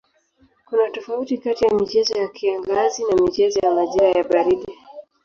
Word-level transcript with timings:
Kuna 0.65 0.89
tofauti 0.89 1.37
kati 1.37 1.65
ya 1.65 1.73
michezo 1.73 2.17
ya 2.17 2.27
kiangazi 2.27 3.03
na 3.03 3.15
michezo 3.23 3.59
ya 3.63 3.71
majira 3.75 4.07
ya 4.09 4.23
baridi. 4.23 4.73